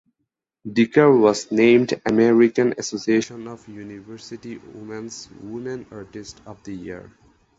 Dicker 0.67 1.15
was 1.15 1.51
named 1.51 1.93
American 2.07 2.73
Association 2.79 3.47
of 3.47 3.69
University 3.69 4.57
Women's 4.57 5.29
"Women 5.43 5.85
Artist 5.91 6.41
of 6.47 6.63
the 6.63 6.73
Year". 6.73 7.11